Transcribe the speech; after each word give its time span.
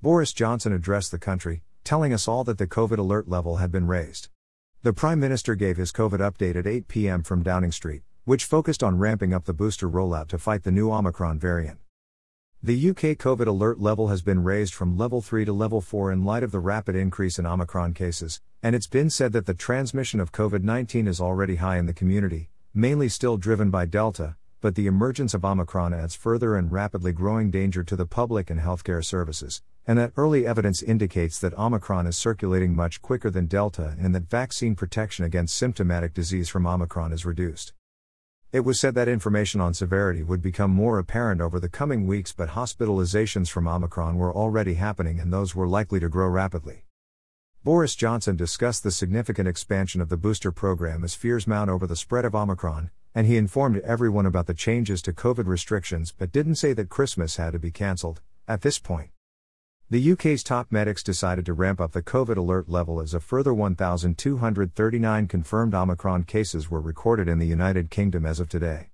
Boris 0.00 0.32
Johnson 0.32 0.72
addressed 0.72 1.10
the 1.10 1.18
country, 1.18 1.64
telling 1.82 2.12
us 2.12 2.28
all 2.28 2.44
that 2.44 2.56
the 2.56 2.68
COVID 2.68 2.98
alert 2.98 3.28
level 3.28 3.56
had 3.56 3.72
been 3.72 3.88
raised. 3.88 4.28
The 4.84 4.92
Prime 4.92 5.18
Minister 5.18 5.56
gave 5.56 5.76
his 5.76 5.90
COVID 5.90 6.20
update 6.20 6.54
at 6.54 6.68
8 6.68 6.86
pm 6.86 7.24
from 7.24 7.42
Downing 7.42 7.72
Street, 7.72 8.02
which 8.24 8.44
focused 8.44 8.84
on 8.84 8.98
ramping 8.98 9.34
up 9.34 9.44
the 9.44 9.52
booster 9.52 9.90
rollout 9.90 10.28
to 10.28 10.38
fight 10.38 10.62
the 10.62 10.70
new 10.70 10.92
Omicron 10.92 11.40
variant. 11.40 11.80
The 12.62 12.90
UK 12.90 13.18
COVID 13.18 13.48
alert 13.48 13.80
level 13.80 14.06
has 14.06 14.22
been 14.22 14.44
raised 14.44 14.72
from 14.72 14.96
level 14.96 15.20
3 15.20 15.44
to 15.46 15.52
level 15.52 15.80
4 15.80 16.12
in 16.12 16.24
light 16.24 16.44
of 16.44 16.52
the 16.52 16.60
rapid 16.60 16.94
increase 16.94 17.36
in 17.36 17.44
Omicron 17.44 17.92
cases, 17.94 18.40
and 18.62 18.76
it's 18.76 18.86
been 18.86 19.10
said 19.10 19.32
that 19.32 19.46
the 19.46 19.54
transmission 19.54 20.20
of 20.20 20.30
COVID 20.30 20.62
19 20.62 21.08
is 21.08 21.20
already 21.20 21.56
high 21.56 21.76
in 21.76 21.86
the 21.86 21.92
community, 21.92 22.50
mainly 22.72 23.08
still 23.08 23.36
driven 23.36 23.68
by 23.68 23.84
Delta, 23.84 24.36
but 24.60 24.74
the 24.74 24.86
emergence 24.86 25.34
of 25.34 25.44
Omicron 25.44 25.94
adds 25.94 26.14
further 26.14 26.56
and 26.56 26.72
rapidly 26.72 27.12
growing 27.12 27.50
danger 27.50 27.84
to 27.84 27.94
the 27.94 28.06
public 28.06 28.50
and 28.50 28.60
healthcare 28.60 29.04
services, 29.04 29.62
and 29.86 29.98
that 29.98 30.12
early 30.16 30.46
evidence 30.46 30.82
indicates 30.82 31.38
that 31.38 31.56
Omicron 31.58 32.06
is 32.06 32.16
circulating 32.16 32.74
much 32.74 33.00
quicker 33.00 33.30
than 33.30 33.46
Delta 33.46 33.96
and 34.00 34.14
that 34.14 34.28
vaccine 34.28 34.74
protection 34.74 35.24
against 35.24 35.56
symptomatic 35.56 36.12
disease 36.12 36.48
from 36.48 36.66
Omicron 36.66 37.12
is 37.12 37.24
reduced. 37.24 37.72
It 38.50 38.60
was 38.60 38.80
said 38.80 38.94
that 38.94 39.08
information 39.08 39.60
on 39.60 39.74
severity 39.74 40.22
would 40.22 40.42
become 40.42 40.70
more 40.70 40.98
apparent 40.98 41.40
over 41.40 41.60
the 41.60 41.68
coming 41.68 42.06
weeks, 42.06 42.32
but 42.32 42.50
hospitalizations 42.50 43.50
from 43.50 43.68
Omicron 43.68 44.16
were 44.16 44.34
already 44.34 44.74
happening 44.74 45.20
and 45.20 45.32
those 45.32 45.54
were 45.54 45.68
likely 45.68 46.00
to 46.00 46.08
grow 46.08 46.28
rapidly. 46.28 46.84
Boris 47.62 47.94
Johnson 47.94 48.36
discussed 48.36 48.82
the 48.82 48.90
significant 48.90 49.46
expansion 49.46 50.00
of 50.00 50.08
the 50.08 50.16
booster 50.16 50.50
program 50.50 51.04
as 51.04 51.14
fears 51.14 51.46
mount 51.46 51.68
over 51.68 51.86
the 51.86 51.96
spread 51.96 52.24
of 52.24 52.34
Omicron, 52.34 52.90
and 53.14 53.26
he 53.26 53.36
informed 53.36 53.78
everyone 53.78 54.26
about 54.26 54.46
the 54.46 54.54
changes 54.54 55.02
to 55.02 55.12
COVID 55.12 55.46
restrictions 55.46 56.12
but 56.16 56.32
didn't 56.32 56.56
say 56.56 56.72
that 56.72 56.88
Christmas 56.88 57.36
had 57.36 57.52
to 57.52 57.58
be 57.58 57.70
cancelled, 57.70 58.20
at 58.46 58.62
this 58.62 58.78
point. 58.78 59.10
The 59.90 60.12
UK's 60.12 60.42
top 60.42 60.70
medics 60.70 61.02
decided 61.02 61.46
to 61.46 61.54
ramp 61.54 61.80
up 61.80 61.92
the 61.92 62.02
COVID 62.02 62.36
alert 62.36 62.68
level 62.68 63.00
as 63.00 63.14
a 63.14 63.20
further 63.20 63.54
1,239 63.54 65.26
confirmed 65.28 65.74
Omicron 65.74 66.24
cases 66.24 66.70
were 66.70 66.80
recorded 66.80 67.26
in 67.26 67.38
the 67.38 67.46
United 67.46 67.88
Kingdom 67.90 68.26
as 68.26 68.38
of 68.38 68.50
today. 68.50 68.90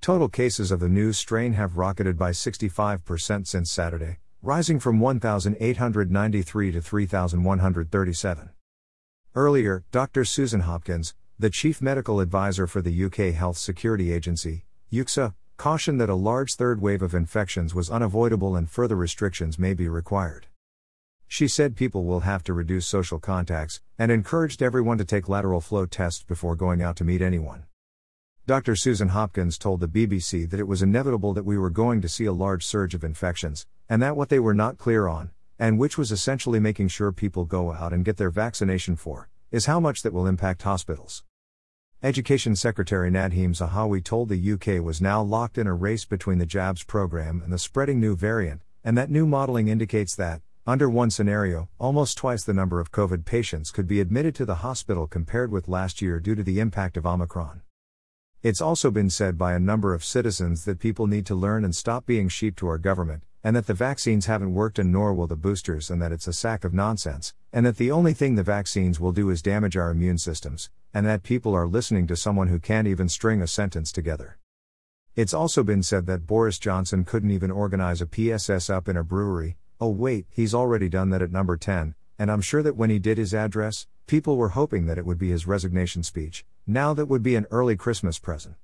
Total 0.00 0.28
cases 0.28 0.70
of 0.70 0.78
the 0.78 0.88
new 0.88 1.12
strain 1.12 1.54
have 1.54 1.76
rocketed 1.76 2.16
by 2.16 2.30
65% 2.30 3.46
since 3.46 3.70
Saturday, 3.70 4.18
rising 4.42 4.78
from 4.78 5.00
1,893 5.00 6.72
to 6.72 6.80
3,137. 6.80 8.50
Earlier, 9.34 9.84
Dr. 9.90 10.24
Susan 10.24 10.60
Hopkins, 10.60 11.14
the 11.42 11.50
chief 11.50 11.82
medical 11.82 12.20
advisor 12.20 12.68
for 12.68 12.80
the 12.80 13.04
UK 13.04 13.34
Health 13.34 13.58
Security 13.58 14.12
Agency, 14.12 14.64
UKSA, 14.92 15.34
cautioned 15.56 16.00
that 16.00 16.08
a 16.08 16.14
large 16.14 16.54
third 16.54 16.80
wave 16.80 17.02
of 17.02 17.16
infections 17.16 17.74
was 17.74 17.90
unavoidable 17.90 18.54
and 18.54 18.70
further 18.70 18.94
restrictions 18.94 19.58
may 19.58 19.74
be 19.74 19.88
required. 19.88 20.46
She 21.26 21.48
said 21.48 21.74
people 21.74 22.04
will 22.04 22.20
have 22.20 22.44
to 22.44 22.52
reduce 22.52 22.86
social 22.86 23.18
contacts, 23.18 23.80
and 23.98 24.12
encouraged 24.12 24.62
everyone 24.62 24.98
to 24.98 25.04
take 25.04 25.28
lateral 25.28 25.60
flow 25.60 25.84
tests 25.84 26.22
before 26.22 26.54
going 26.54 26.80
out 26.80 26.94
to 26.98 27.04
meet 27.04 27.20
anyone. 27.20 27.64
Dr. 28.46 28.76
Susan 28.76 29.08
Hopkins 29.08 29.58
told 29.58 29.80
the 29.80 29.88
BBC 29.88 30.48
that 30.48 30.60
it 30.60 30.68
was 30.68 30.80
inevitable 30.80 31.32
that 31.32 31.44
we 31.44 31.58
were 31.58 31.70
going 31.70 32.00
to 32.02 32.08
see 32.08 32.26
a 32.26 32.32
large 32.32 32.64
surge 32.64 32.94
of 32.94 33.02
infections, 33.02 33.66
and 33.88 34.00
that 34.00 34.16
what 34.16 34.28
they 34.28 34.38
were 34.38 34.54
not 34.54 34.78
clear 34.78 35.08
on, 35.08 35.32
and 35.58 35.80
which 35.80 35.98
was 35.98 36.12
essentially 36.12 36.60
making 36.60 36.86
sure 36.86 37.10
people 37.10 37.44
go 37.44 37.72
out 37.72 37.92
and 37.92 38.04
get 38.04 38.16
their 38.16 38.30
vaccination 38.30 38.94
for, 38.94 39.28
is 39.50 39.66
how 39.66 39.80
much 39.80 40.02
that 40.02 40.12
will 40.12 40.28
impact 40.28 40.62
hospitals. 40.62 41.24
Education 42.04 42.56
Secretary 42.56 43.12
Nadhim 43.12 43.50
Zahawi 43.50 44.02
told 44.02 44.28
the 44.28 44.52
UK 44.52 44.84
was 44.84 45.00
now 45.00 45.22
locked 45.22 45.56
in 45.56 45.68
a 45.68 45.72
race 45.72 46.04
between 46.04 46.38
the 46.38 46.46
jabs 46.46 46.82
program 46.82 47.40
and 47.44 47.52
the 47.52 47.58
spreading 47.60 48.00
new 48.00 48.16
variant, 48.16 48.60
and 48.82 48.98
that 48.98 49.08
new 49.08 49.24
modelling 49.24 49.68
indicates 49.68 50.16
that, 50.16 50.42
under 50.66 50.90
one 50.90 51.10
scenario, 51.10 51.68
almost 51.78 52.18
twice 52.18 52.42
the 52.42 52.52
number 52.52 52.80
of 52.80 52.90
COVID 52.90 53.24
patients 53.24 53.70
could 53.70 53.86
be 53.86 54.00
admitted 54.00 54.34
to 54.34 54.44
the 54.44 54.56
hospital 54.56 55.06
compared 55.06 55.52
with 55.52 55.68
last 55.68 56.02
year 56.02 56.18
due 56.18 56.34
to 56.34 56.42
the 56.42 56.58
impact 56.58 56.96
of 56.96 57.06
Omicron. 57.06 57.62
It's 58.42 58.60
also 58.60 58.90
been 58.90 59.08
said 59.08 59.38
by 59.38 59.52
a 59.52 59.60
number 59.60 59.94
of 59.94 60.04
citizens 60.04 60.64
that 60.64 60.80
people 60.80 61.06
need 61.06 61.24
to 61.26 61.36
learn 61.36 61.64
and 61.64 61.72
stop 61.72 62.04
being 62.04 62.28
sheep 62.28 62.56
to 62.56 62.66
our 62.66 62.78
government, 62.78 63.22
and 63.44 63.56
that 63.56 63.66
the 63.66 63.74
vaccines 63.74 64.26
haven't 64.26 64.54
worked 64.54 64.78
and 64.78 64.92
nor 64.92 65.12
will 65.12 65.26
the 65.26 65.36
boosters, 65.36 65.90
and 65.90 66.00
that 66.00 66.12
it's 66.12 66.26
a 66.26 66.32
sack 66.32 66.64
of 66.64 66.72
nonsense, 66.72 67.34
and 67.52 67.66
that 67.66 67.76
the 67.76 67.90
only 67.90 68.12
thing 68.12 68.34
the 68.34 68.42
vaccines 68.42 69.00
will 69.00 69.12
do 69.12 69.30
is 69.30 69.42
damage 69.42 69.76
our 69.76 69.90
immune 69.90 70.18
systems, 70.18 70.70
and 70.94 71.06
that 71.06 71.22
people 71.22 71.54
are 71.54 71.66
listening 71.66 72.06
to 72.06 72.16
someone 72.16 72.48
who 72.48 72.58
can't 72.58 72.86
even 72.86 73.08
string 73.08 73.42
a 73.42 73.46
sentence 73.46 73.90
together. 73.90 74.38
It's 75.14 75.34
also 75.34 75.62
been 75.62 75.82
said 75.82 76.06
that 76.06 76.26
Boris 76.26 76.58
Johnson 76.58 77.04
couldn't 77.04 77.32
even 77.32 77.50
organize 77.50 78.00
a 78.00 78.06
PSS 78.06 78.70
up 78.70 78.88
in 78.88 78.96
a 78.96 79.04
brewery. 79.04 79.56
Oh, 79.80 79.90
wait, 79.90 80.26
he's 80.30 80.54
already 80.54 80.88
done 80.88 81.10
that 81.10 81.22
at 81.22 81.32
number 81.32 81.56
10, 81.56 81.94
and 82.18 82.30
I'm 82.30 82.40
sure 82.40 82.62
that 82.62 82.76
when 82.76 82.90
he 82.90 82.98
did 82.98 83.18
his 83.18 83.34
address, 83.34 83.86
people 84.06 84.36
were 84.36 84.50
hoping 84.50 84.86
that 84.86 84.98
it 84.98 85.04
would 85.04 85.18
be 85.18 85.30
his 85.30 85.46
resignation 85.46 86.02
speech. 86.02 86.44
Now 86.66 86.94
that 86.94 87.06
would 87.06 87.22
be 87.22 87.34
an 87.34 87.46
early 87.50 87.76
Christmas 87.76 88.18
present. 88.18 88.54